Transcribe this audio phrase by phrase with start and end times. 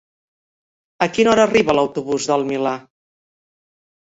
[1.05, 2.75] A quina hora arriba l'autobús del Milà?